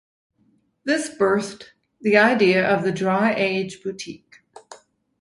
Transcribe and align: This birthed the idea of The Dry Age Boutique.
This 0.83 1.09
birthed 1.11 1.65
the 2.01 2.17
idea 2.17 2.67
of 2.67 2.81
The 2.83 2.91
Dry 2.91 3.35
Age 3.35 3.83
Boutique. 3.83 4.39